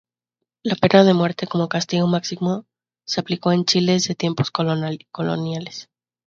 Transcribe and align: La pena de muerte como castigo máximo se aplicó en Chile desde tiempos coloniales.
La 0.63 0.73
pena 0.75 1.03
de 1.03 1.13
muerte 1.13 1.45
como 1.45 1.69
castigo 1.69 2.07
máximo 2.07 2.65
se 3.05 3.19
aplicó 3.21 3.51
en 3.51 3.65
Chile 3.65 3.91
desde 3.93 4.15
tiempos 4.15 4.49
coloniales. 4.49 5.89